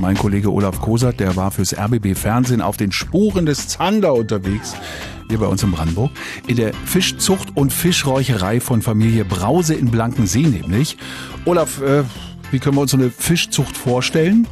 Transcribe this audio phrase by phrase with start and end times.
[0.00, 4.74] Mein Kollege Olaf Kosert, der war fürs RBB Fernsehen auf den Spuren des Zander unterwegs.
[5.28, 6.10] Hier bei uns in Brandenburg.
[6.46, 10.96] In der Fischzucht und Fischräucherei von Familie Brause in Blankensee nämlich.
[11.44, 12.04] Olaf, äh,
[12.50, 14.46] wie können wir uns so eine Fischzucht vorstellen?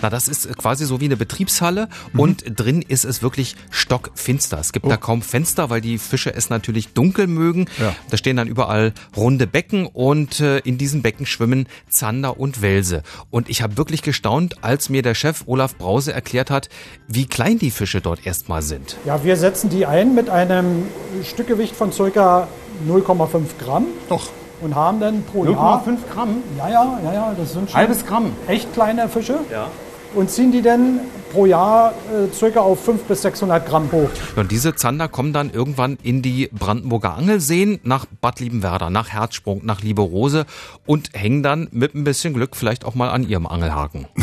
[0.00, 2.20] Na, das ist quasi so wie eine Betriebshalle mhm.
[2.20, 4.58] und drin ist es wirklich stockfinster.
[4.58, 4.88] Es gibt oh.
[4.88, 7.66] da kaum Fenster, weil die Fische es natürlich dunkel mögen.
[7.78, 7.94] Ja.
[8.10, 13.02] Da stehen dann überall runde Becken und äh, in diesen Becken schwimmen Zander und Welse.
[13.30, 16.68] Und ich habe wirklich gestaunt, als mir der Chef Olaf Brause erklärt hat,
[17.08, 18.96] wie klein die Fische dort erstmal sind.
[19.04, 20.86] Ja, wir setzen die ein mit einem
[21.24, 22.46] Stückgewicht von circa
[22.88, 23.86] 0,5 Gramm.
[24.08, 24.28] Doch
[24.60, 26.36] und haben dann pro Jahr 0,5 Gramm.
[26.56, 28.32] Ja, ja, ja, ja, das sind schon halbes Gramm.
[28.48, 29.38] Echt kleine Fische.
[29.50, 29.68] Ja
[30.14, 31.00] und ziehen die dann
[31.32, 34.10] pro Jahr äh, circa auf 500 bis 600 Gramm hoch.
[34.36, 39.64] Und diese Zander kommen dann irgendwann in die Brandenburger Angelseen nach Bad Liebenwerder, nach Herzsprung,
[39.64, 40.46] nach Lieberose
[40.86, 44.06] und hängen dann mit ein bisschen Glück vielleicht auch mal an ihrem Angelhaken.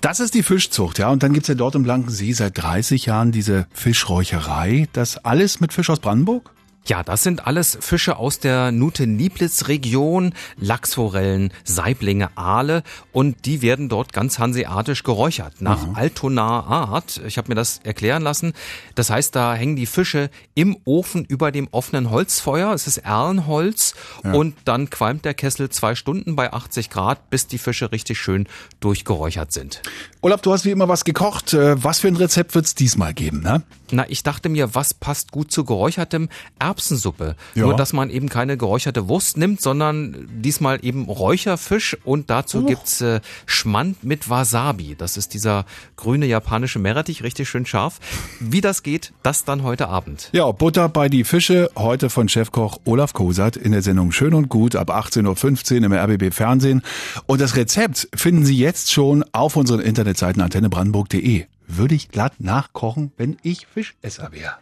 [0.00, 1.08] Das ist die Fischzucht, ja.
[1.08, 4.86] Und dann gibt's ja dort im Blanken See seit 30 Jahren diese Fischräucherei.
[4.92, 6.50] Das alles mit Fisch aus Brandenburg?
[6.86, 14.12] Ja, das sind alles Fische aus der Nute-Nieplitz-Region, Lachsforellen, Saiblinge, Aale und die werden dort
[14.12, 15.94] ganz hanseatisch geräuchert, nach mhm.
[15.94, 17.22] Altonaer Art.
[17.26, 18.52] Ich habe mir das erklären lassen.
[18.96, 23.94] Das heißt, da hängen die Fische im Ofen über dem offenen Holzfeuer, es ist Erlenholz
[24.22, 24.34] ja.
[24.34, 28.46] und dann qualmt der Kessel zwei Stunden bei 80 Grad, bis die Fische richtig schön
[28.80, 29.80] durchgeräuchert sind.
[30.20, 31.54] Olaf, du hast wie immer was gekocht.
[31.54, 33.62] Äh, was für ein Rezept wird's diesmal geben, ne?
[33.90, 36.28] Na, ich dachte mir, was passt gut zu geräuchertem
[36.74, 37.36] Erbsensuppe?
[37.54, 37.66] Ja.
[37.66, 42.66] Nur, dass man eben keine geräucherte Wurst nimmt, sondern diesmal eben Räucherfisch und dazu oh.
[42.66, 44.96] gibt's äh, Schmand mit Wasabi.
[44.96, 45.64] Das ist dieser
[45.96, 48.00] grüne japanische Meerrettich, richtig schön scharf.
[48.40, 50.30] Wie das geht, das dann heute Abend.
[50.32, 54.48] Ja, Butter bei die Fische, heute von Chefkoch Olaf Kosat in der Sendung Schön und
[54.48, 56.82] Gut ab 18.15 Uhr im RBB Fernsehen.
[57.26, 63.12] Und das Rezept finden Sie jetzt schon auf unseren Internetseiten antennebrandenburg.de würde ich glatt nachkochen,
[63.16, 64.54] wenn ich Fischesser wäre.